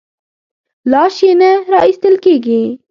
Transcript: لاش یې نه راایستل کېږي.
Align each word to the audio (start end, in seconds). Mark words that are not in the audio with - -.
لاش 0.91 1.15
یې 1.25 1.31
نه 1.41 1.49
راایستل 1.73 2.15
کېږي. 2.25 2.61